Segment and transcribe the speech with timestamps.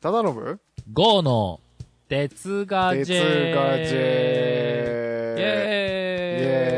[0.00, 0.60] 忠信
[0.92, 1.58] ゴーの
[2.08, 6.72] 鉄ガジェ鉄ガジェイェーイイエ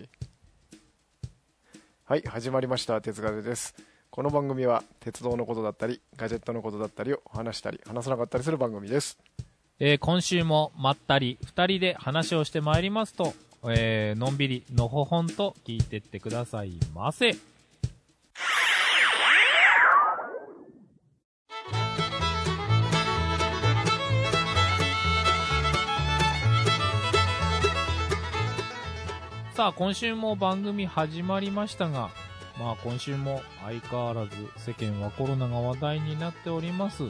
[0.00, 0.08] ーイ
[2.06, 3.02] はい、始まりました。
[3.02, 3.74] 鉄ガジェです。
[4.08, 9.18] この番組は鉄道のことだったり、ガジェットのことだったりを話したり、話さなかったりする番組です。
[9.78, 13.34] えー今週もまったり二人で話をしてまいりますと、
[13.64, 17.36] えーのんびりのほほんと聞いてってくださいませ。
[29.64, 32.10] さあ、今週も番組始まりましたが、
[32.60, 37.04] まあ今週も相変わらず世間はコロナが話題になっております。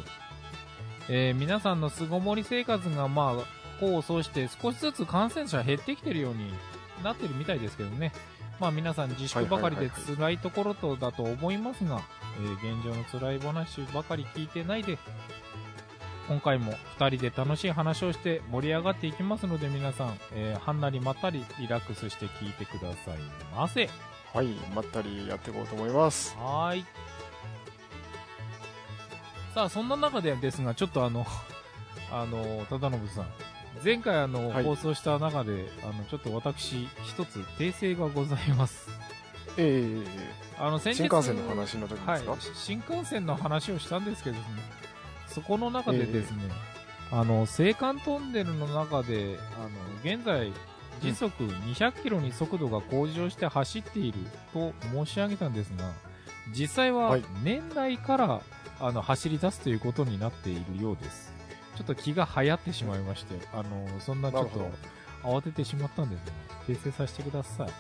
[1.09, 6.55] えー皆さんの巣ごもり生活がまあ、功を奏して少しずつ感染者減ってきてるように
[7.03, 8.13] なってるみたいですけどね。
[8.61, 12.03] まあ皆さん自粛ばかりで辛いところとだと思いますが、
[12.41, 14.97] えー現状の辛い話ばかり聞いてないで、
[16.29, 23.19] 今回も二人で楽しい話をして盛り上がっていきますので皆さん、えーはんなりまったりリラックスして聞いてください
[23.55, 23.89] ませ。
[24.33, 26.35] はい、まったりやっていこうと思います。
[26.37, 26.85] はーい。
[29.55, 31.25] さあ、そんな中でですが、ちょっとあの、
[32.11, 33.27] あの、忠信さん、
[33.85, 38.89] 前回あの、はい放送した中で、あの、ちょっと私、一つ訂正がございます。
[39.57, 40.03] え
[40.59, 44.43] あの、ー、先日新幹線の話の時ですか、はい、新幹線の話をしたんですけどね、
[45.35, 46.39] そこの中でですね、
[47.11, 49.71] あの、青函トンネルの中で、あの、
[50.03, 50.53] 現在、
[51.01, 54.19] 時速200キロに速度が向上して走っている
[54.53, 55.93] と申し上げたんですが、
[56.53, 58.43] 実際ははい年内から、
[58.81, 61.35] あの、走り出すということになっているようです。
[61.77, 64.71] ちょっと気が流行ってしまいまして、あの、そんなちょっと
[65.25, 66.33] 慌ててしまったんですね。
[66.69, 67.71] 訂正させてください。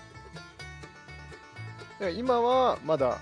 [2.18, 3.18] 今はまだ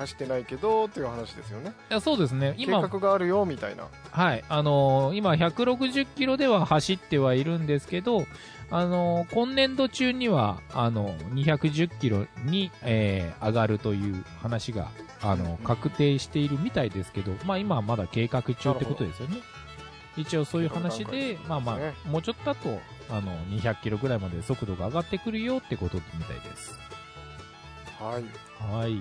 [0.00, 1.72] 走ってないけどっていう話ですよね。
[1.90, 2.54] いやそうですね。
[2.56, 3.84] 計今、画があるよみたいな。
[4.10, 4.44] はい。
[4.48, 8.24] あのー今160キロでは走ってはいるんですけど、
[8.70, 14.88] あのー今年度中には、あの210キロに、えー上がるという話が、
[15.22, 19.36] あのうん確定しているみたいですけど、まあ今はまだ計画中ってことですよね。
[20.16, 22.80] 一応そういう話で、まあまねあ、もうちょっとだと、
[23.10, 26.78] あの、200キロぐらいまで速度が上がってくるよってことみたいです。
[28.00, 28.24] はい。
[28.72, 28.98] はい。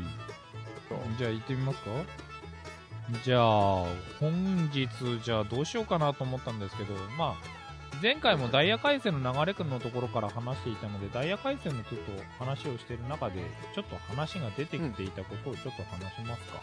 [1.18, 1.90] じゃあ行ってみますか？
[3.24, 3.86] じゃあ、
[4.20, 4.88] 本日、
[5.24, 7.36] じゃあどうしようかなと思ったんですけど、まあ、
[8.02, 13.42] 前回もダイヤ回線の流れのところから話していたので、ダイヤ回線のちょっと話をしている中で、
[13.74, 16.62] ちょっと話が出てきていたことをちょっと話しますか。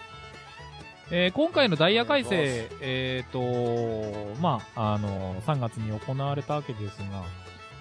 [1.11, 7.25] えー今回のダイヤ改正、えっ、と、まあ、あの、3月に行われたわけですが、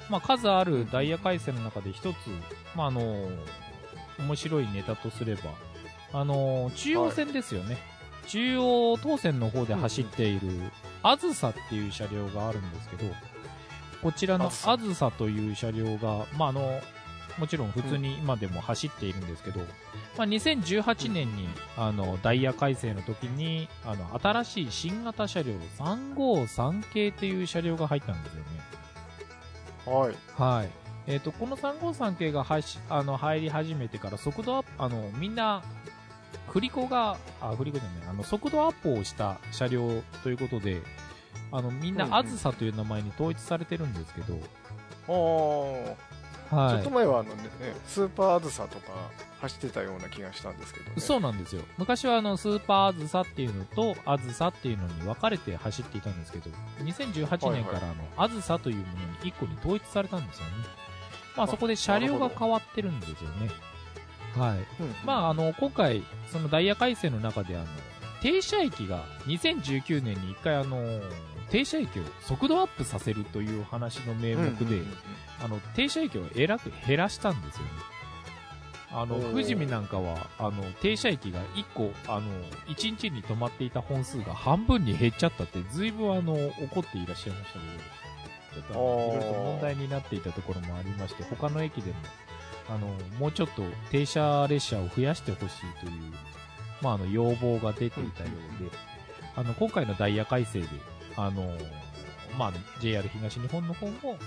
[0.10, 2.16] まあ、数あるダイヤ改正の中で一つ、
[2.76, 3.30] まあ、あの、
[4.20, 5.54] 面白いネタとすれば、
[6.16, 7.78] あの、中央線ですよね。
[8.28, 10.50] 中央当線の方で走っている、
[11.04, 13.14] あずさっていう車両があるんですけど、
[14.02, 16.80] こちらのあずさという車両が、まあ、あの、
[17.38, 19.60] もちろん普通に今でも走っているんですけど、
[20.18, 28.56] まあ、2018年に、あの、ダイヤ改正の時に、あの、新しい新型車両353系っていう車両が入ったんですよね。
[29.86, 30.16] はい。
[30.42, 30.70] はい。
[31.08, 35.62] えっ、と、この353系がはしあの入り始めてから速度アップ、あの、みんな、
[36.56, 40.82] 振り子が、あ、振り子じゃない、あの、速度アップをした車両ということで、
[41.52, 44.40] あの、みんなんあずさという名前に統一されてるんですけど、
[45.10, 45.96] おー
[46.56, 46.70] はい。
[46.70, 47.50] ちょっと前はあの、ね、
[47.86, 48.94] スーパーアズサとか
[49.42, 51.62] 走ってたような気がしたんですけど、ね、そうなんですよ。
[51.78, 56.50] 昔はあの、スーパーあずさっていうのと、あずさっていうのに分かれて走っていたんですけど、
[56.80, 58.90] 2018年からあの、あずさというもの
[59.26, 60.52] に1個に統一されたんですよね。
[61.36, 63.50] まああそこで車両が変わってるんですよね。
[64.36, 64.60] はい。
[64.82, 67.66] うんまあ、あの、今回、そのダイヤ改正の中で、あの、
[68.22, 70.84] 停車駅が2019年に一回あの、
[71.50, 74.82] 停車駅を速度アップさせるという話の名目で、
[75.44, 77.70] あの、停車駅をえらく減らしたんですよね。
[78.92, 82.32] あの、富士見なんかは、あの、停車駅が1個、あの、
[82.68, 91.98] 1日に止まっていた本数が半分に減っちゃったって、ずいぶんあの、怒っていらっしゃいましたけど、ちょっといろいろと問題になっていたところもありまして、他の駅でも、
[92.70, 92.88] あの、
[93.20, 95.92] もうちょっと停車列車を増やしてほしいという、
[96.82, 98.30] まあ、あの、要望が出ていたよ
[98.60, 98.70] うで、
[99.36, 100.68] あの、今回のダイヤ改正で、
[101.16, 101.52] あの、
[102.38, 104.18] まあ、JR 東日本の方も、あの、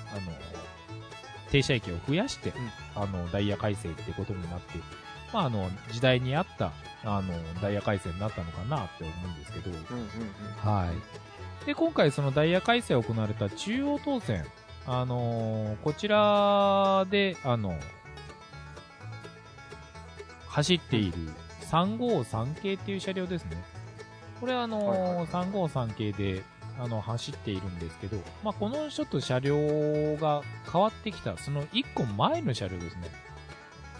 [1.50, 2.52] 停車駅を増やして、
[2.94, 4.78] あの、ダイヤ改正ってことになって、
[5.32, 6.72] まあ、あの、時代に合った、
[7.04, 9.70] あの、ダイヤ改正になったのかなって思うんですけど、
[10.70, 10.86] は
[11.62, 11.66] い。
[11.66, 14.44] で、今回そのダイヤ改正が行われた中央当選、
[14.86, 17.78] あのーこちらで、あの、
[20.58, 21.12] 走っている
[21.70, 23.62] 353系っていう車両ですね。
[24.40, 26.42] これはあのはいはいはい353系で、
[26.80, 29.56] あの、走っているんですけど、まあ、このちょっと車両
[30.16, 33.10] が変わってきた、その1個前の車両ですね。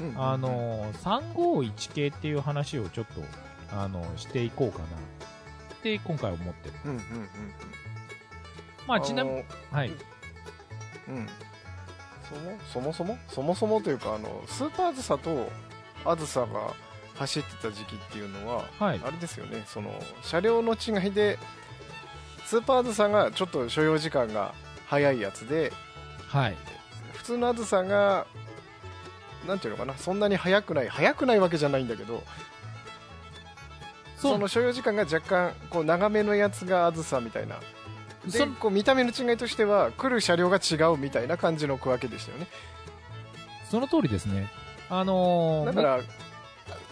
[0.01, 3.23] うんあの、351系っていう話をちょっと、
[3.77, 4.85] あの、していこうかな。
[4.85, 4.89] っ
[5.81, 6.75] て今回思ってる。
[6.87, 7.29] うんうんうんうん
[8.89, 9.91] まあ、ちなみに、にはい。
[9.91, 9.93] う
[11.13, 11.29] ん
[12.71, 13.19] そもそもそも？
[13.29, 15.49] そもそもというかあのスーパーあずさと
[16.05, 16.75] あずさが
[17.17, 19.01] 走ってた時期っていうのは、はい。
[19.05, 19.65] あれですよね。
[19.67, 19.93] その
[20.23, 21.39] 車両の違いで
[22.45, 24.55] スーパーあずさがちょっと所要時間が
[24.87, 25.73] 早いやつで
[26.29, 26.57] はい。
[27.15, 28.27] 普通のあずさが
[29.47, 32.23] なんていうのかなそんなに速くない速くないわけじゃないんだけど
[34.17, 37.57] その所要時間が若干こう長めのやつがあずさみたいな。
[38.25, 42.47] でそこう見た目の違いとしては来る車両が違うみたいな感じの区分けでしたよね。
[43.71, 44.51] その通りですね。
[44.91, 46.01] あのーだから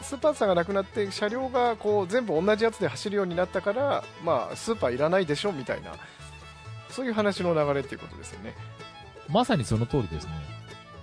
[0.02, 5.92] スーパーさんがなくなって車両がこう全部同じやつで走るようになったから、まあ、スーパーいらないでしょみたいな
[6.88, 8.54] そういう話の流れっていうことですよね。
[9.28, 10.32] まさにその通りですね。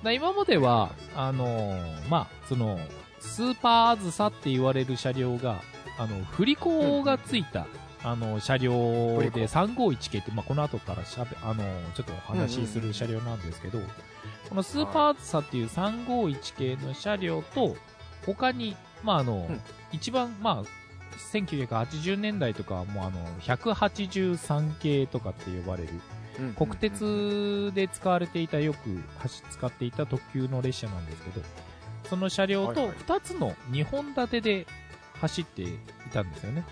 [0.04, 2.80] だ今までは、あのーまあ、その、
[3.20, 5.62] スーパーあずさって言われる車両が、
[5.98, 7.68] あの、振り子がついた、
[8.04, 13.80] あの、車両で351系って、まあ、この後からしゃべ、あのーちょっとお話しする車両なんですけど、
[14.50, 17.76] このスーパーあずさっていう351系の車両と、
[18.26, 19.62] 他に、まあ、あの、うん。
[19.92, 20.84] 一番、まあ、
[21.32, 25.90] 1980年代とかはもうあの、183系とかって呼ばれる、
[26.56, 31.42] 国鉄で使われていたよく走使っていた特急の列車なんですけど、
[32.10, 32.98] その車両とはいはい。
[32.98, 34.68] 2つの2本立てで
[35.22, 35.78] 走ってい
[36.12, 36.66] たんですよね。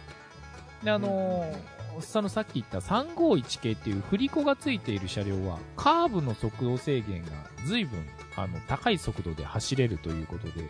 [0.83, 7.31] で、あのーそのさっき言った351系っていう振り子がついている車両は、カーブの速度制限が
[7.65, 10.69] 随分、あの、高い速度で走れるということで、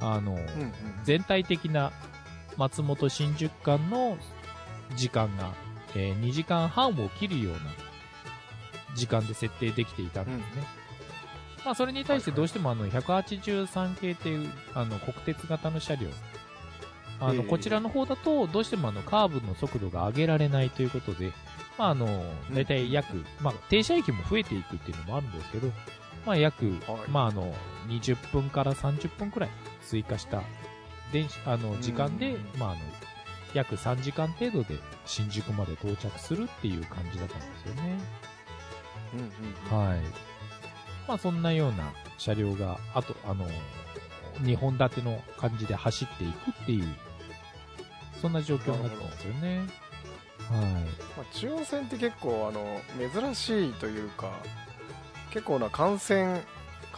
[0.00, 0.72] あのーうんうん。
[1.04, 1.92] 全体的な
[2.56, 4.18] 松本新宿間の
[4.96, 5.54] 時間が、
[5.94, 7.60] えー2時間半を切るような
[8.94, 10.64] 時間で設定できていたんですね。
[11.64, 16.08] まあ、それに対してどうしてもあの、183系っていう、あの、国鉄型の車両、
[17.22, 17.48] あの、ええ。
[17.48, 21.32] こちらの方だと、どうしてもあの、カーブの速度が上げられないということで、
[21.78, 22.06] まあ、あの、
[22.52, 25.68] だいたい約、まあ、停車駅も増えていくっていうのもあるんですけど、
[26.26, 26.72] まあ、約、は
[27.06, 27.10] い。
[27.10, 27.54] まあ、あの、
[27.88, 29.50] 20分から30分くらい
[29.82, 30.42] 追加した
[31.12, 32.80] 電子、あの、時間でうん、まあ、あの、
[33.54, 37.98] 約3時間程度で新宿まで到着するっていう感じだったんですよね。
[39.14, 40.00] うんうんはい。
[41.06, 43.46] まあ、そんなような車両が、あと、あの、
[44.40, 46.94] 2本立ての感じで走っていくっていう、
[48.22, 49.58] そんな状況になったんですよね。
[49.58, 49.68] はい。
[51.16, 52.80] まあ、中央線って結構あの
[53.10, 54.30] 珍しいというか
[55.30, 56.40] 結構な幹線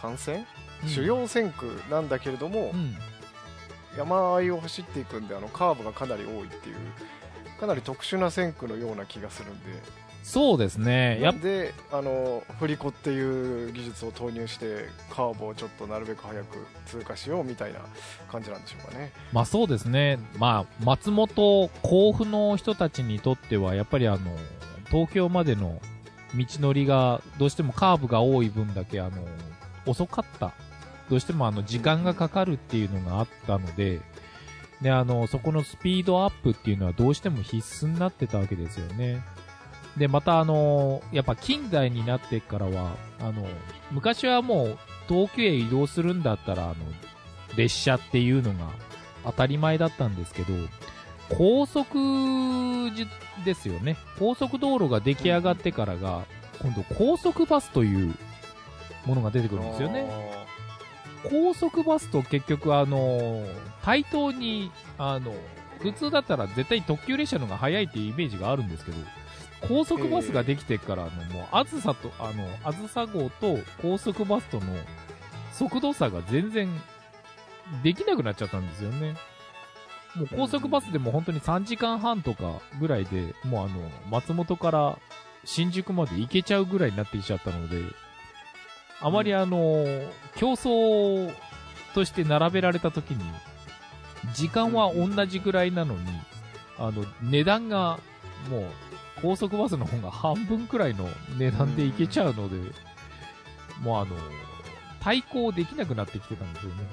[0.01, 0.45] 幹線、
[0.85, 2.95] 主要線区なんだけれども、うん。
[3.97, 6.75] 山あいを走っていくんであのカーブがかなり多いっていう
[7.59, 9.65] かなり特殊な線区のような気がするんで
[10.25, 11.19] そうですね。
[11.21, 17.79] やっであの振り子っていう技術を投入してカーブをちょっとなるべく早く通過しようみたいな
[18.27, 20.17] 感じなんでしょうかねまあそうですね。
[20.39, 24.19] まあ、松本、甲府の人たちにとっては、やっぱりあの、
[24.89, 25.79] 東京までの
[26.35, 29.23] 道のりが、どうしてもカーブが多い分だけ、あの、
[29.85, 30.53] 遅かった。
[31.07, 34.01] どうしてもあの、時間がかかるっていうのがあったので、
[34.81, 39.21] で、あの、そこのスピードアップっていうのはどうしても必須になってたわけですよね。
[39.97, 43.47] で、またあの、やっぱ近代になってからは、あの、
[43.91, 46.75] 昔はもう、東京へ移動するんだったら、あの、
[47.55, 48.71] 列車っていうのが
[49.23, 50.53] 当たり前だったんですけど、
[51.29, 51.97] 高速
[53.45, 53.97] ですよね。
[54.19, 56.23] 高速道路が出来上がってからが、
[56.61, 58.15] 今度高速バスという
[59.05, 60.05] ものが出てくるんですよね。
[61.29, 63.43] 高速バスと結局あの、
[63.83, 65.33] 対等に、あの、
[65.79, 68.97] 普通だったら絶対特急列車の方が速いっていうイメージがあるんですけど、
[69.61, 74.65] 高速バスができてからの、もう、あずさと、あの、あずさ号と高速バスとの
[75.53, 76.69] 速度差が全然
[77.83, 79.15] できなくなっちゃったんですよね。
[80.15, 84.99] もう高速バスでも本当に3時間半とかぐらいで、もうあの、松本から
[85.43, 87.81] 新宿まで行けちゃうぐらいになってきちゃったので、
[89.01, 89.85] あまりあの、
[90.35, 91.33] 競争
[91.93, 93.23] として並べられた時に、
[94.33, 96.01] 時間は同じぐらいなのに、
[96.77, 97.99] あの、値段が
[98.49, 98.63] もう、
[99.21, 101.07] 高速バスの方が半分くらいの
[101.37, 102.71] 値段で行けちゃうので、
[103.81, 104.15] もうあの、
[104.99, 106.83] 対抗できなくなってきてたんですよね。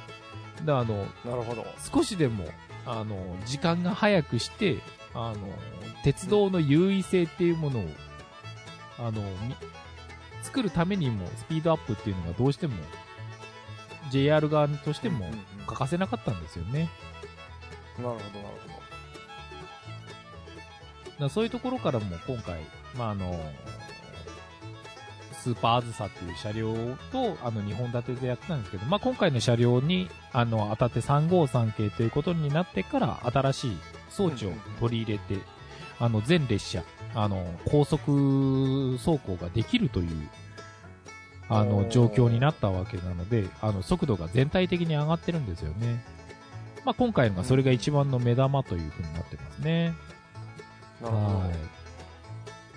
[0.61, 2.47] だからあの、なるほど少しでも、
[2.87, 4.79] あの、時間が早くして、
[5.14, 5.37] あの、
[6.05, 7.85] 鉄道の優位性っていうものを、
[8.99, 9.55] あの、み
[10.43, 12.75] 作るためにもスピードアップっていうのがどうしても、
[14.11, 15.26] JR 側としても
[15.67, 16.91] 欠かせなかったんですよね。
[17.99, 18.82] なるほどなる
[21.23, 22.61] だそういうところからも今回、
[22.97, 23.41] まあ、あの、
[25.43, 26.73] スーパーあずさっていう車両
[27.11, 33.76] と、あの、2本立てでやってたんですけど、まあ、今回の車両に、あの、当たって353系ということになってから、新しい
[34.09, 35.43] 装置を取り入れて、
[35.99, 40.29] あの、全列車、あの、高速走行ができるという、
[41.49, 46.05] あの、状況になったわけなので、あの、速度が全体的に上がってるんですよね。
[46.85, 49.95] まあ、今回のがそれが一番の目玉というふうになってますね。
[51.03, 51.73] なるほど。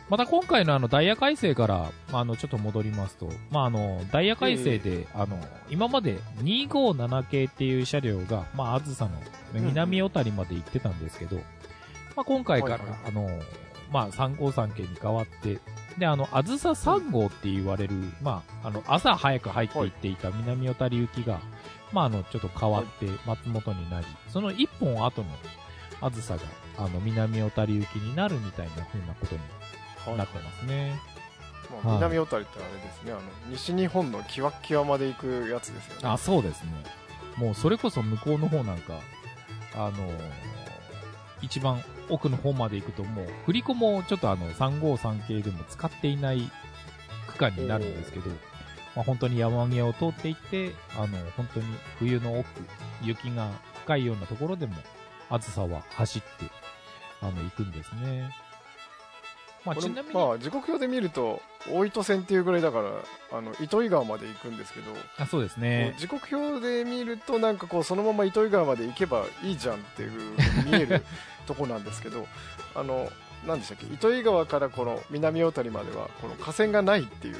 [0.08, 5.40] また今回のあのダイヤ改正から、あの、ちょっと戻りますと、まあ、あの、ダイヤ改正で、あの、
[5.70, 9.12] 今まで257系っていう車両が、まあ、あずさの
[9.54, 11.38] 南小谷まで行ってたんですけど、
[12.16, 13.28] まあ、今回から、あの、
[13.92, 15.60] まあ、353系に変わって、
[15.98, 21.42] で、あの、あずさ3号って言われる、まあ、あの、朝早く入っていっていた南小谷行きが、
[21.92, 25.30] まあ、あの、ちょっと変わって松本になり、その1本後の
[26.02, 26.42] あずさが、
[26.78, 29.36] あの、南小谷行きになるみたいな風なこと
[30.12, 31.00] になってますね。
[31.84, 36.10] まあ、南小谷ってあれですね、あの西日本のキワッキワまで行くやつですよね。
[36.10, 36.72] あ、そうですね。
[37.38, 39.00] もうそれこそ向こうの方なんか、
[39.76, 40.12] あのー、
[41.42, 46.50] 一番奥の方まで行くともう、振り子もちょっとあの353系でも使っていない
[47.28, 48.30] 区間になるんですけど、
[48.96, 51.66] まあ、本当に山際を通っていって、あの、本当に
[52.00, 52.48] 冬の奥、
[53.02, 53.50] 雪が
[53.84, 54.76] 深いようなところでも、
[55.30, 56.28] あずさは走って、
[57.22, 58.30] あの、行くんですね。
[59.66, 61.42] まあ、ちなみに、まあ、時刻表で見ると
[61.72, 70.12] 大糸線っていうぐらいだからあの糸魚川まで行くんですけどあそうですね時刻表で見るとなんかこうそのまま糸魚川まで行けばいいじゃんっていう
[70.68, 71.04] 見える
[71.48, 72.28] とこなんですけど
[72.76, 73.10] あの
[73.48, 73.88] 何でしたっけ？
[73.92, 77.36] 糸魚川からこの南小谷まではこの河川がないっていう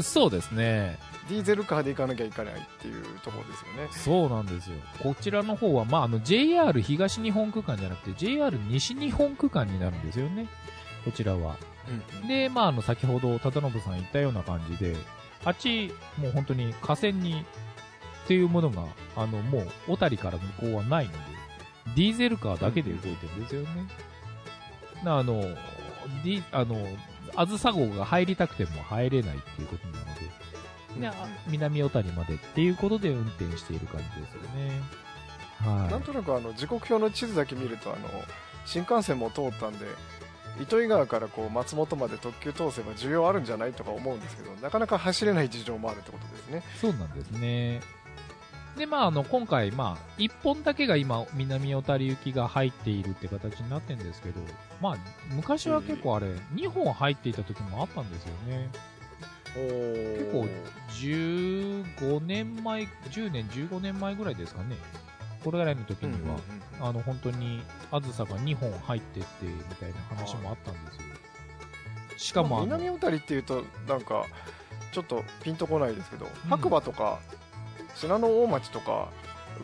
[0.00, 0.98] そうですね。
[1.28, 3.88] ディーゼルカーで行かなきゃいけないっていうところですよね。
[3.90, 4.76] そうなんですよ。
[5.02, 10.48] こちらの方は、まあ、あの JR 東日本区間じゃなくて JR 西日本区間になるんですよね。
[11.04, 11.56] こちらは。
[12.22, 14.96] うん、で、まあ、あの、先ほど、忠信さん言ったような感じで、
[15.44, 17.44] あっち、もう本当に河川に、
[18.24, 18.84] っていうものが、
[19.16, 21.18] あの、もう、小谷から向こうはないので、
[21.96, 23.68] ディーゼルカーだけで動いてるんですよね。
[25.02, 26.76] うん、あの、ディ、あの、
[27.34, 30.20] あずさ号が入りたくても入れないっていうことなので、
[31.00, 31.10] で、
[31.48, 34.80] 南小谷までっていうことで運転している感じですよね。
[35.58, 35.90] はい。
[35.90, 38.08] なんとなくあの、時刻表の地図だけ見ると、あの、
[38.66, 39.86] 新幹線も通ったんで、
[40.60, 47.80] 糸魚川からこう松本まで特急通せば需要あるんじゃないとか思うんですけどなかなか走れない事情もあるってことですねそうなんですね
[48.76, 54.40] でまああの今回まあ1本だけが今南小谷行きが入っているって形になってるんですけど
[54.80, 54.96] まあ
[55.34, 58.70] 昔は結構あれ2本入っていた時もあったんですよね。
[59.54, 60.46] 結構
[60.88, 64.76] 15年前10年15年前ぐらいですかね。
[65.44, 66.38] これぐらいの時には、
[66.80, 71.02] あの、本当に、あずさが2本入ってって、みたいな話もあったんですよ。
[72.16, 74.26] しかも南小谷っていうと、なんか、
[74.92, 77.18] ちょっとピンとこないですけど、うん、白馬とか、
[77.94, 79.08] 信濃大町とか、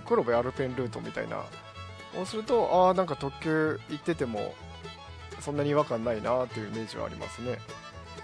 [0.06, 1.42] 黒部アルペンルートみたいな、
[2.14, 4.54] そうすると、ああ、なんか特急行ってても、
[5.40, 7.58] そんなに違和感ないなっていうイメージはありますね。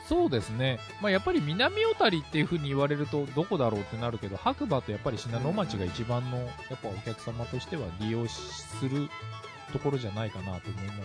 [0.08, 6.44] そうですね、まあ、やっぱり南小谷っていう風に言われるとどこだろうってなるけど白馬とやっぱり信濃町が一番のや
[6.74, 9.08] っぱお客様としては利用する
[9.72, 11.04] ところじゃないかなと思いますね。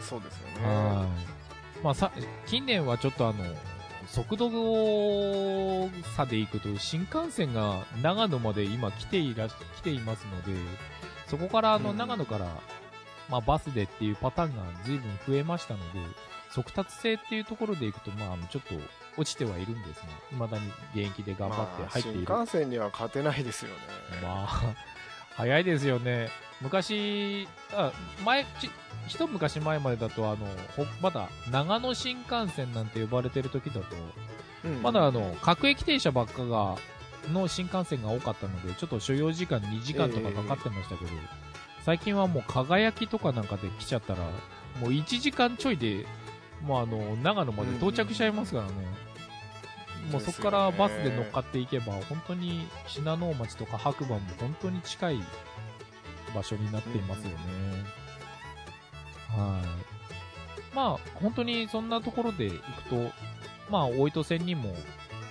[0.00, 0.66] そうですよね。
[0.68, 1.06] は
[1.80, 1.82] い。
[1.82, 2.12] まあさ、
[2.46, 3.44] 近年はちょっとあの、
[4.12, 10.52] 速度差で行くと新幹線が長野まで今来ていら来ていますので、
[11.28, 12.46] そこからあの長野から、
[13.30, 16.00] まあバスでっていうパターンが随分増えましたので、
[16.50, 18.74] 速達性っていうところでいくと、まあ、ちょっと
[19.16, 22.28] 落ちてはいるんですが、未だに現役で頑張って入っている。
[22.28, 23.76] まあ、新幹線には勝てないですよね。
[24.22, 24.74] まあ、
[25.36, 26.28] 早いですよね。
[26.60, 27.92] 昔、あ
[28.24, 28.44] 前、
[29.06, 30.46] 一昔前までだと、あの、
[31.00, 33.84] まだ長野新幹線なんて呼ばれてる時だと、
[34.64, 36.76] うん、まだあの、各駅停車ばっかが、
[37.32, 41.18] の新幹線が多かったので、ちょっと所要時間2時間とかかかってましたけど、えー、
[41.84, 44.20] 最近はもう輝きとかなんかで来ちゃったら、
[44.80, 46.06] もう1時間ちょいで
[46.62, 48.72] もうあの、長野まで到着しちゃいますからね。
[50.06, 55.20] うん、もうそこからバスで乗っかっていけば、本当に信濃町とか白馬も本当に近い
[56.34, 57.36] 場所になっていますよね。
[57.46, 57.84] うん、
[59.36, 60.74] はい。
[60.74, 63.10] まあ、本当にそんなところで行くと、
[63.70, 64.74] まあ、大糸線にも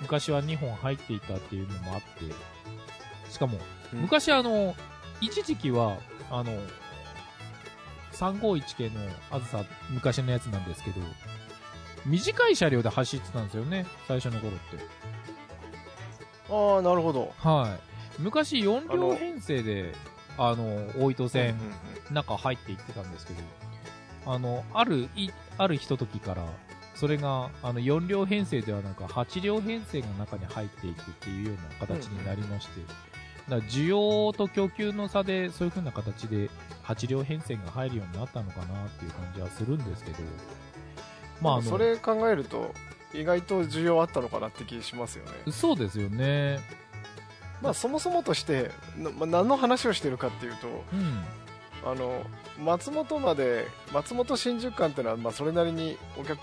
[0.02, 3.60] 昔は2本入っていたっていうのもあって、しかも、
[3.94, 4.76] 昔あの、
[5.20, 5.98] 一時期は、
[6.30, 6.52] あの、
[8.14, 9.00] 351系の
[9.32, 11.02] あずさ、昔のやつなんですけど、
[12.06, 15.02] 短い車両で走ってたんですよね、最初の頃って。
[16.50, 17.34] ああ、なるほど。
[17.38, 17.78] は
[18.20, 18.22] い。
[18.22, 19.94] 昔4両編成で、
[20.38, 21.58] ああの、大糸うん線
[22.10, 23.40] うん、中入っていってたんですけど、
[24.26, 26.46] あの、ある、い、あるひとときから、
[26.96, 32.96] それが、あの、4両編成ではなく、8両編成が中に入っていくっていうような形になりまして、だか
[33.50, 36.50] ら需要と供給の差で、そういう風な形で、
[36.86, 40.18] 8両編成が入るようになったのかなっていう感じはするんですけど、
[41.42, 42.74] まあ、あの、それ考えると
[43.14, 46.60] 意外と需要あったのかなって気しますよねそうですよね。
[47.62, 51.24] まあそもそもとしてなまあ何の話をしてるかっていうとうん。
[51.86, 52.24] あの
[52.64, 56.40] 松本まで松本新宿間っていうのはまあそれなりにお客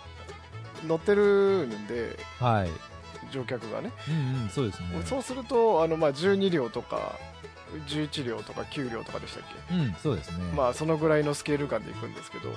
[0.86, 2.70] 乗ってるんではい。
[3.30, 4.86] 乗客がね、うんうん、そうですね。
[5.04, 7.18] そうするとあのまあ12両とか
[7.86, 9.74] 11両とか9両とかでしたっけ？
[9.74, 10.38] うん、そうですね。
[10.56, 12.50] まあそのぐらいのスケール感で行くんですけど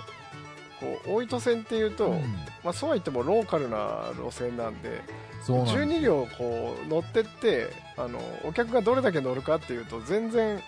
[0.79, 2.21] こう大糸線っていうと、うん
[2.63, 5.01] まあ、そうは言ってもローカルな路線なんで
[5.45, 10.61] そうなんです12両こう乗ってってあのお客がどれだけ乗るかっていうと全然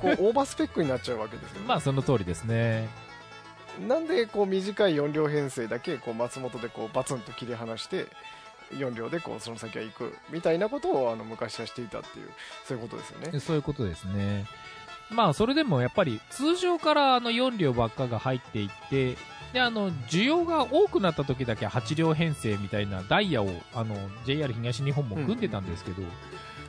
[0.00, 2.88] こうオーバースペックになっちゃうわけですよ、ねまあ、その通りですね。
[3.88, 8.06] なんでこう短い4両編成だけこう松本でこうバツンと切り離して
[8.70, 12.28] 4両でこうその先は行くみたいなことをあの昔はしていたっていう
[12.66, 14.46] そういうことですよねそういうことですね。
[15.10, 19.16] まあ、それでもやっぱり通常からあの4両ばっかが入っていって、
[19.52, 26.06] で、あの、需要が多くなった時だけ8両編成みたいなダイヤを、あの、JR 東日本も組んでたんですけど、ん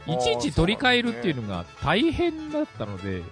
[0.08, 3.24] いちいち取り替えるっていうのが大変だったので、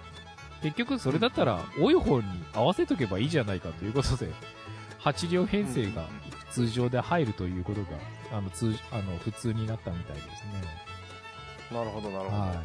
[0.62, 4.30] 結局それだったら多い方に合わせとけばいいじゃないかということで、
[5.00, 6.08] 8両編成が
[6.50, 7.88] 通常で入るということが、
[8.32, 10.84] あの、通、あの、普通になったみたいですね。
[11.70, 12.58] なるほどなるほど、はい。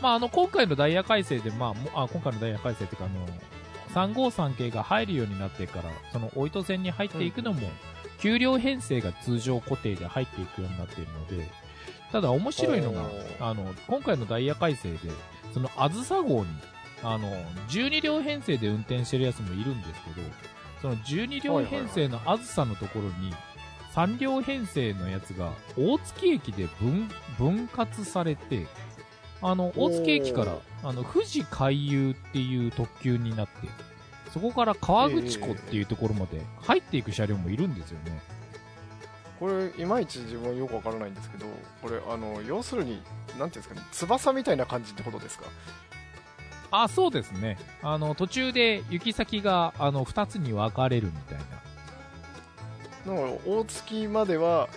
[0.00, 7.68] まあ、あの、今回のダイヤ改正で、まあ、もあ今回のダイヤ改正っていうか、あの、353系が入るようになってから、その、大糸線に入っていくのも、
[8.20, 11.50] 給料編成が通常固定で入っていくようになっているので、
[12.12, 14.98] ただ面白いのがあの、今回のダイヤ改正で、
[15.52, 16.46] その、あずさ号に、
[17.02, 17.28] あの、
[17.68, 20.28] 12両編成で運転してるやつもいるんですけど、
[20.82, 23.32] その12両編成のあずさのところに、
[23.94, 28.66] 3両編成のやつが、大月駅で分、分割されて、
[29.40, 33.52] あの、大月駅から、あの、富士海遊っていう特急になって、
[34.32, 38.20] そこから川口湖っていうところまで入っていく車両もいるんですよね。
[39.42, 41.46] これいまいち自分はよくわからないんですけど
[41.82, 43.02] これあの要するに
[43.40, 45.46] なんていうんですかね翼みたいな感じってことですか？
[46.70, 47.58] あ、そうですね。
[47.82, 51.44] あの、途中で行き先が、あの、二つに分かれるみたいな。
[53.14, 54.68] だから大月までは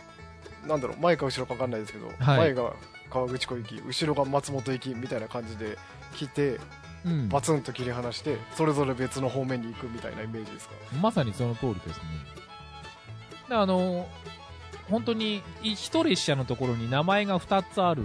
[0.67, 2.73] なんだろう前か後ろか分かんないですけど、はい前が
[3.09, 5.77] 川口湖行き後ろが松本行きみたいな感じで
[6.17, 6.59] 来て
[7.05, 7.29] うん。
[7.29, 10.73] バツンと切り離してそれぞれ別の方面に行くみたいなイメージですか？
[11.01, 11.93] まさにその通りですね。
[13.47, 14.07] であの、
[14.89, 18.03] 本当に一列車のところに名前が2つある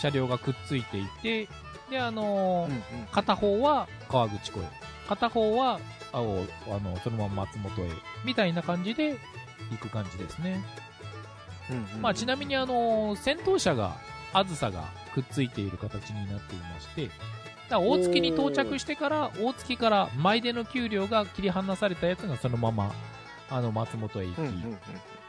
[0.00, 1.48] 車両がくっついていて、
[1.90, 2.68] で、あの、
[3.12, 4.64] 片方は川口湖へ、
[5.08, 5.80] 片方は、
[6.12, 6.46] あの、
[7.02, 7.90] そのまま松本へ、
[8.24, 9.16] みたいな感じで
[9.70, 10.62] 行く感じですね。
[12.00, 13.96] まあ、ちなみにあの、先頭車が、
[14.32, 17.10] あずさがくっついている形になっていまして、
[17.70, 22.92] だ大月に到着してから、大月から前出の給料が切り離されたやつがそのまま、
[23.48, 24.78] あの、松本へ行き、うんうんうん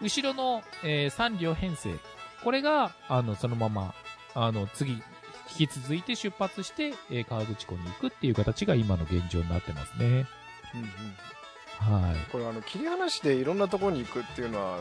[0.02, 1.96] 後ろの、え3両編成、
[2.44, 3.94] これが、あの、そのまま、
[4.34, 4.94] あの、次、
[5.60, 10.28] 引き続いて出発して、えー川口湖に行くっていう形が今の現状になってますね。
[10.74, 10.88] うんうん
[11.78, 12.32] はい。
[12.32, 14.80] これあの切り離していろんなところに行くっていうのは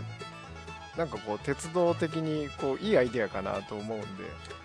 [0.96, 4.06] なんかこう鉄道的にこういいアイデアかなと思うんで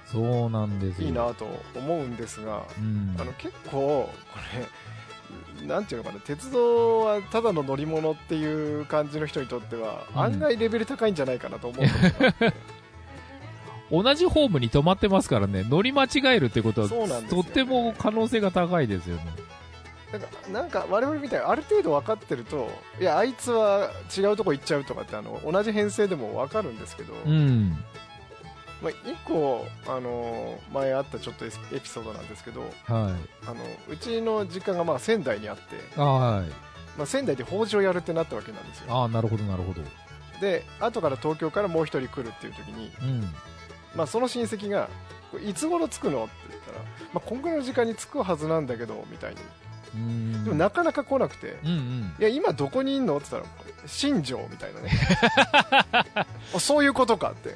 [0.06, 1.08] そうなんですよ。
[1.08, 3.16] いいなと思うんですがうん。
[3.20, 4.10] あの結構こ
[4.56, 4.66] れ
[5.70, 11.86] なんていうのかな鉄道はただの乗り物っていう感じの人にとってはうん案外レベル高いんじゃないかなと思う
[14.04, 19.24] 同じホームに止まってますからね、乗り間違えるってことは、ねとっても可能性が高いですよね。
[20.12, 27.84] なんかなんか我々みたいにある程度分かってるといやあいつは違うとこ行っちゃうとかってあの同じ編成でも分かるんですけど、うん。
[28.82, 31.56] まあ、1個、あのー前あったちょっとエピ
[31.90, 32.72] ソードなんですけどはい。
[32.88, 33.56] あの
[33.90, 35.64] うちの実家がまあ仙台にあって、
[35.98, 36.48] あはい。
[36.98, 39.82] まあ、仙台で法事をやるってなったわけなんですよああ、なるほど、なるほど。
[40.42, 43.34] で後から東京からもう一人来るっていう時に、うん。
[43.96, 44.88] まあ、その親戚が
[45.46, 46.78] 「いつ頃着くの?」って言ったら
[47.14, 49.38] 「まあ、こんぐらいの時間に着くはずなんだけど」みたいに
[49.96, 50.44] うん。
[50.46, 52.24] でもなかなか来なくてうんうん「い。
[52.24, 53.54] や今どこにいんの?」って言ったら
[53.88, 54.92] 「新庄」みたいなね
[55.92, 56.26] あ
[56.60, 57.56] そういうことかって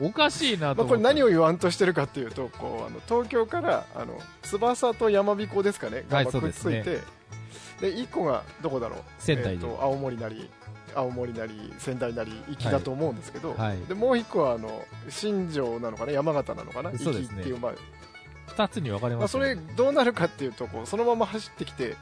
[0.00, 0.88] おかしいなとまあ。
[0.88, 6.04] これ何を言わんとしてるかっていうとこうあの東京からあの翼と山彦ですかね。
[6.08, 8.98] がはいまあくっついて、そうで1個がどこだろう？
[9.18, 9.66] 仙台で。
[9.66, 10.48] えーと青森なり
[10.94, 16.12] 青森なり仙台なり行きだと思うんですけど、はいでもう1個はあの新庄なのかな？
[16.12, 16.90] 山形なのかな？
[16.92, 17.72] 行きっていう、まあ、
[18.52, 21.96] 2つに分かれまあ、ますそれどうなるかっていうとこうそのまま走ってきて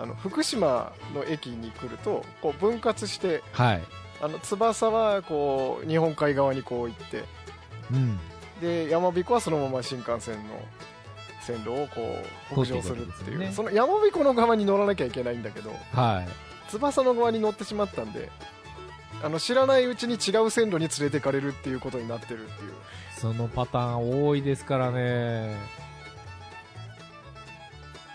[0.00, 3.82] あの福島の駅に来るとこう分割してはい。
[4.20, 7.24] あの翼はこう日本海側にこう行って
[7.92, 8.18] うん。
[8.60, 10.60] で山彦はそのまま新幹線の
[11.40, 12.16] 線路をこ
[12.52, 16.28] う北上するっていうその山彦の側に乗らなきゃいけないんだけどはい。
[16.70, 18.30] 翼の側に乗ってしまったんで
[19.22, 22.72] あの知らないうちに違う線路に連れてかれるっていうことになってるっていう
[23.18, 25.56] そのパターン多いですからね。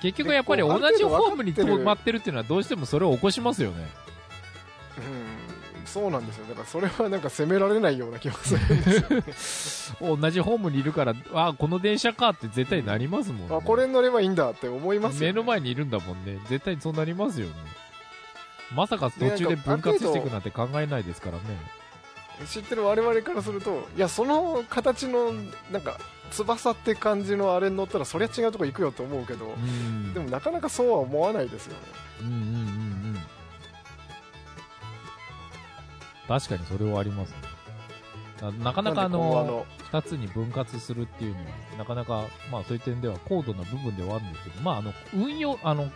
[0.01, 3.87] 結局やっぱり同じホームに止まってるっていうのはどうしてもそれを起こしますよね。
[5.87, 8.81] うんそうなんですよだからそれはなんか責められないような気がするん
[9.21, 13.55] ですよね同じホームにいるから、 あ、この電車かって絶対なりますもんね。
[13.55, 16.39] あこれに乗ればいいんだって思いますよ、ね、目の前にいるんだもんね。
[16.49, 17.53] 絶対にそうなりますよね。
[18.75, 21.43] まさか途中で分割していくなんて考えないですからね。
[22.45, 25.33] 知ってる我々からするといやその形の
[25.71, 25.97] なんか
[26.29, 30.13] 翼って感じのあれに乗ったらそりゃ違うとこ行くよと思うけど、うん。
[30.13, 31.79] でもなかなかそうは思わないですよね
[32.21, 32.96] うんうんうん
[36.27, 37.37] 確かにそれはありますね。
[38.41, 41.45] ななかなかあの、二つに分割するっていうのは、
[41.79, 45.89] なかなか、まあそういう点では高度な部分ではあるんですけど、まああの、運用、あの、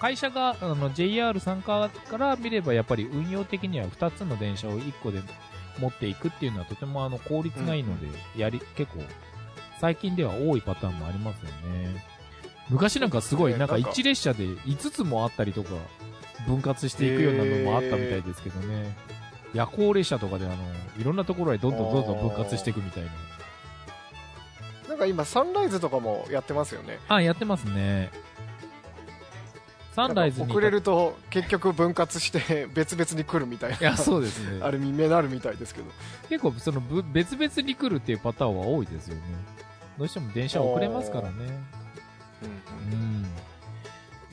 [0.00, 5.22] 会社が、あの、JR 参加から見れば、やっぱり運用的には二つの電車を一個で
[5.78, 9.00] 持っていくっていうのはとてもあの、効率がいいので、やり、結構、
[9.80, 12.04] 最近では多いパターンもありますよね。
[12.70, 15.70] 昔なんかすごい、なんかねなんか1列車で5つもあったりとか、
[16.46, 18.96] 分割していくようなのもあったみたいですけどね。
[19.54, 20.56] 夜行列車とかであの、
[20.98, 23.10] いろんなところへどんどんどんどん分割していくみたいな。
[24.88, 28.10] なんか今サンライズとかもやってますよねあ、やってますね。
[29.94, 30.50] サンライズに。
[30.50, 34.60] 遅れると結局分割して別々に来るみたいないや、そうですね。
[34.62, 35.86] あれになるみたいですけど
[36.28, 39.22] 結構そのぶ別々に来るっていうパターンは多いですよね。
[39.96, 41.34] どうしても電車遅れますからね。
[42.92, 43.26] うん。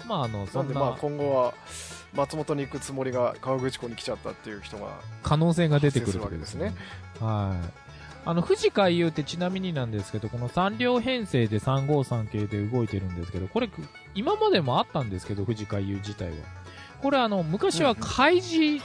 [0.08, 1.54] まああの、そんなんでまあな今後は
[2.14, 6.74] 松本に行くつもりが河口湖に来ちゃったっていう人が可能性が出てくるわけですね。
[7.20, 7.82] はい。
[8.24, 13.70] あの、富士海遊ってちなみになんですけど、この3両編成で353系で動いてるんですけど、これ、
[14.14, 16.36] 今までもあったんですけど、富士海遊自体は。
[17.02, 18.80] これあの、昔は海事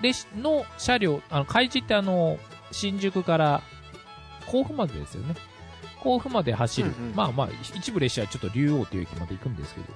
[0.00, 2.38] 列の車両、あの、海事ってあの、
[2.70, 3.62] 新宿から
[4.46, 5.34] 甲府までですよね。
[6.00, 6.94] 甲府まで走る。
[6.96, 9.86] うんうんまあまあ、一部列車はちょっと竜王という駅まで行くんですけど、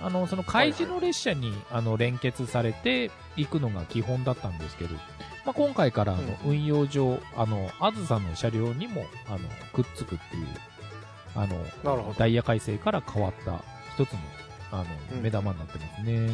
[0.00, 4.94] あの、その海事の列車に、あの、連結されて行くのが基本だったんですけど、
[5.44, 6.50] まあ、今回からあの、うん。
[6.50, 9.38] 運用上、あの、あずさの車両にも、あの、
[9.72, 10.46] くっつくっていう、
[11.34, 13.62] あの、ダイヤ改正から変わった
[13.94, 14.18] 一つの、
[14.72, 14.84] あの、
[15.14, 15.22] うん。
[15.22, 16.26] 目玉になってますね。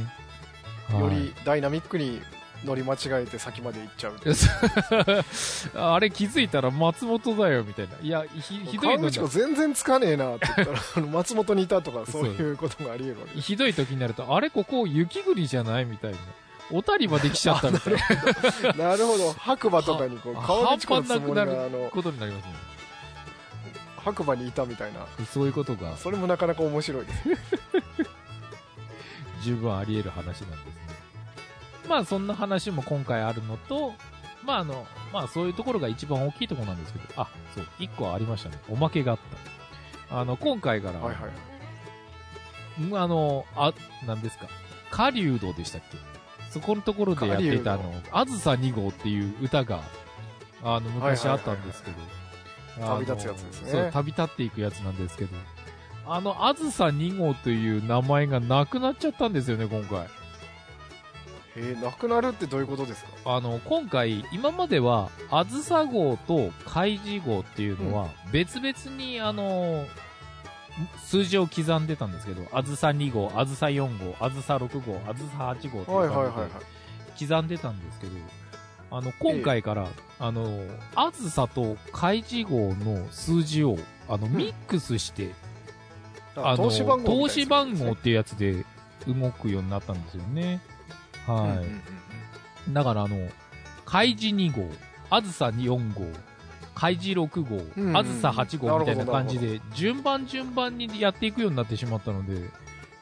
[0.98, 1.16] よはい。
[1.16, 2.20] りダイナミックに
[2.64, 4.14] 乗り間違えて先まで行っちゃう
[5.94, 7.94] あれ気づいたら松本だよみたいな。
[8.00, 13.40] いや、ひひどいの河口湖全然つかねえなって言ったらあの 松本にいたとかそういうことがあり得るわけ。
[13.40, 16.18] ひどい時になると、あれここ雪国じゃないみたいな。
[16.70, 18.72] 小谷まで来ちゃったみたいな。
[18.90, 19.32] なるほど。
[19.34, 22.52] 白馬とかにこうは河口湖のつもり半端なくながあのことになりますね。
[24.04, 25.06] 白馬にいたみたいな。
[25.32, 25.96] そういうことが。
[25.96, 27.18] それもなかなか面白いです。
[29.42, 30.76] 十分あり得る話なんです。
[30.76, 30.83] ね。
[31.88, 33.92] まあそんな話も今回あるのと、
[34.44, 38.58] まああの、まあそういうところが一番大きいところなんですけど、あ、そう、一個ありましたね。
[38.68, 39.18] おまけがあっ
[40.08, 40.20] た。
[40.20, 41.30] あの、今回から、はいはい
[42.80, 43.72] うんあの、あ、
[44.06, 44.48] なんですか。
[44.90, 45.98] 狩人でしたっけ？
[46.50, 49.80] そこのところでやっていたあの、あずさ2号っていう歌が、
[50.62, 51.96] あの、昔あったんですけど。
[52.80, 55.36] 旅立つやつですねそう、旅立っていくやつなんですけど。
[56.06, 60.06] あの、あずさ2号という名前がなくなっちゃったんですよね、今回。
[61.56, 63.36] えー、なくなるってどういうことですか？
[63.36, 69.86] あの、今回、今までは、あずさ号と海事号っていうのは、別々に、あの、
[71.04, 76.50] 数字を刻んでたんですけど、あずさ2号、あずさ4号、あずさ6号、あずさ8号っていうはいはいはい感はい。
[77.16, 78.12] じで刻んでたんですけど、
[78.90, 79.86] あの、今回から、
[80.18, 80.60] あの、
[80.96, 83.76] あずさと海事号の数字を、
[84.08, 84.36] あの、ん。
[84.36, 85.30] ミックスして、
[86.34, 88.64] ああの、投資番号投資番号っていうやつで
[89.06, 90.60] 動くようになったんですよね。
[91.26, 91.48] はい。
[91.48, 91.80] うんうんうん
[92.70, 93.28] だからあの、
[93.84, 94.66] 海事2号、
[95.10, 96.06] あずさ4号、
[96.74, 97.88] 海事6号、うん。
[97.88, 102.48] うんあずさ8号みたいな感じなで、順番順番にやっていくようになってしまったので、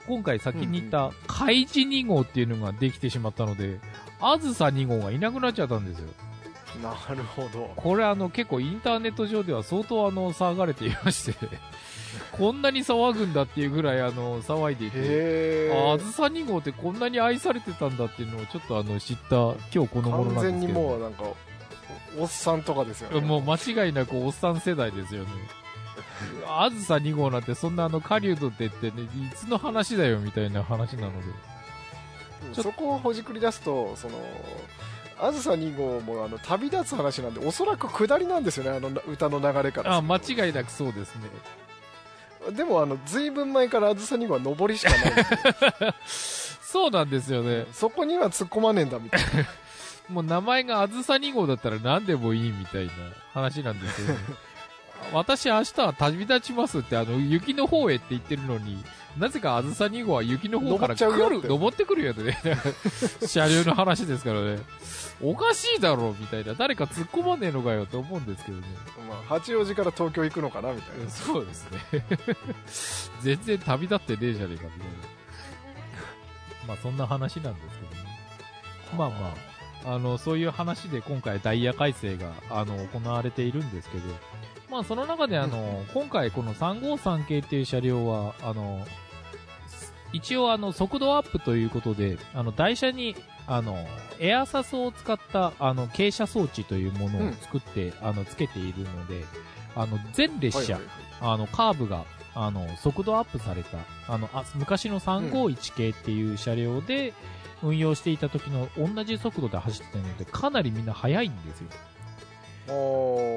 [0.09, 3.79] 今回先に言った海事2号っていうのができてしまったので、
[4.21, 6.09] あずさ2号がいなくなっちゃったんですよ。
[6.83, 7.73] なるほど。
[7.77, 11.37] これあの結構インターネット上では相当あの騒がれていまして、
[12.33, 19.37] こんなに騒ぐんだっていうぐらいあの騒いでいて、あずさ2号ってこんなに愛されてたんだっていうのをちょっとあの知った
[19.75, 20.81] 今日この頃完全になんですけど。
[20.81, 21.23] もうなんか
[22.19, 23.55] おおっさんとかですよねもう間
[23.87, 25.29] 違いなくおっさん世代ですよね。
[26.47, 31.53] あずさ2号なんてそんなあの狩人って言ってね、いつの話だよみたいな話なので。
[32.53, 34.19] そこをほじくり出すとその
[35.19, 41.23] あずさ2号もあの旅立つ話なんでおそらく下りなんですよねあの歌の流れからあ、間違いなくそうですね。
[42.51, 44.97] でもあのずいぶん前からあずさ2号は上りしかな
[45.89, 47.67] い そうなんですよね。
[47.73, 49.47] そこには突っ込まねえんだみたいな
[50.09, 52.93] もう名前があずさ2号だったら何でもいいみたいな
[53.35, 54.19] 話なんですよね。
[55.13, 58.83] 私明日は旅立ちますってあの雪の方へって言ってるのに、
[59.19, 62.39] なぜかあずさ2号は雪の方から来る、登って登ってくるよね。
[63.27, 64.59] 車両の話ですからね。
[65.23, 66.55] おかしいだろみたいな。
[66.55, 68.67] 誰か突っ込まねえのかよと思うんですけどね。
[69.09, 71.81] まあ、八王子から東京行くのかなみたいなそうですね。
[73.21, 75.13] 全然旅立ってねえじゃねえかみたいな。
[76.69, 78.13] まあそんな話なんですけどね。
[78.97, 79.35] まあま
[79.85, 84.05] あ、あの、そういう話で今回ダイヤ改正が、あの、行われているんですけど、
[84.73, 88.87] まあその中であの、今回この353系っていう車両は、あの、
[90.15, 93.15] 一応あの、速度アップということで、あの、台車に、
[93.47, 93.77] あの、
[94.19, 99.25] エアサスを使った、あの、傾斜装置というものを作って、あの、つけているので、
[99.77, 102.05] あの、全列車、はいはいあの、カーブが、
[102.35, 107.13] あの、速度アップされた、あの、あ昔の351系っていう車両で
[107.63, 111.69] 運用していた時の同じ速度で走ってるので、かなりみんな速いんですよ。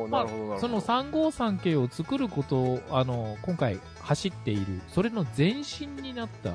[0.09, 0.27] まあ
[0.59, 6.53] その353系を作ることを、あの、今回走っている、それの前身になった、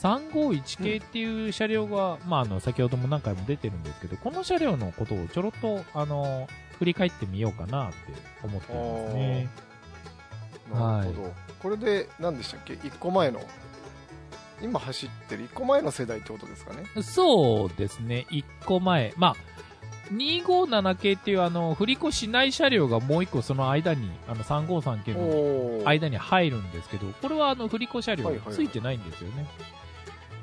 [0.00, 7.96] 351系っていう車両が、まあ、あの、先ほども何回も出てるんですけど、この車両のことをちょろっと、あの、振り返ってみようかなって
[8.42, 9.48] 思っていますね。
[10.72, 13.40] なるほど、これで何でしたっけ？1個前の。
[14.62, 16.84] 今走ってる1個前の世代ってことですかね？
[17.02, 19.12] そうですね、1個前。
[19.16, 19.36] まあ、
[20.12, 29.46] 257系っていうあの、振り子しない車両がもう1個その間に、あの353系の間に入るんですけど、これはあの、振り子車両ついてないんですよね。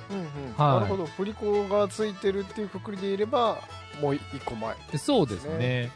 [0.09, 0.25] うんうん。
[0.57, 0.79] はい。
[0.79, 1.05] なるほど。
[1.05, 3.57] 振り子がついてるっていうくくりでいれば
[4.01, 4.75] もう1個前。
[4.97, 5.91] そうですね。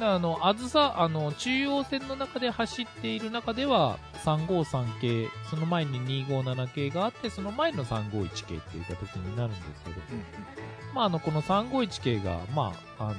[0.00, 9.96] あの、あずさ、あの、中央線の中で走っている中では、353系、その前に257系があって、その前の351系っていう形になるんですけど、
[10.94, 13.14] まあ、あの、この351系が、まあ、あの、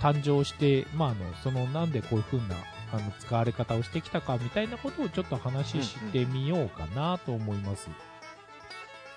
[0.00, 2.56] 誕生して、まあ、あの、その、なんでこういう風な、
[2.92, 7.88] あの、使われ方をしてきたかみたいなことをちょっと話してみようかなと思います。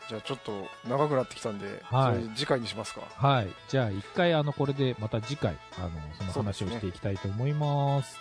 [0.09, 3.49] じゃあちょっと長くなってきたんで、はい次回にしますかはい。
[3.67, 8.17] じゃあ、一回、あの、これでまた次回、あの、その話をしていきたいと思います。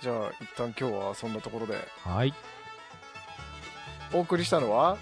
[0.00, 2.34] じゃあ一旦今日はそんなところではい。
[4.12, 4.98] お送りしたのは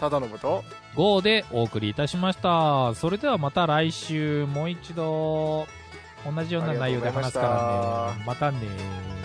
[0.00, 0.64] 忠信と
[0.96, 2.94] 5でお送りいたしました。
[2.94, 5.66] それではまた来週、もう一度、
[6.24, 8.24] 同じような内容で話すからね。
[8.26, 9.23] またね